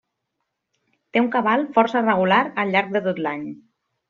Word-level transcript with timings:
Té 1.17 1.21
un 1.23 1.27
cabal 1.35 1.67
força 1.75 2.01
regular 2.07 2.41
al 2.65 2.73
llarg 2.77 2.91
de 2.97 3.05
tot 3.11 3.23
l'any. 3.27 3.47